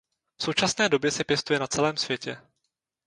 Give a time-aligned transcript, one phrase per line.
[0.39, 2.37] V současné době se pěstuje na celém světě.